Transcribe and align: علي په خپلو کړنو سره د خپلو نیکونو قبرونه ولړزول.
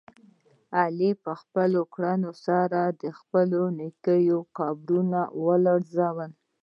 علي 0.79 1.11
په 1.23 1.31
خپلو 1.41 1.81
کړنو 1.93 2.31
سره 2.45 2.79
د 3.01 3.03
خپلو 3.19 3.61
نیکونو 3.79 4.37
قبرونه 4.57 5.21
ولړزول. 5.45 6.31